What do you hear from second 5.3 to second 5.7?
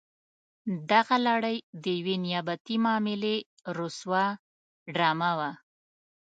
وه.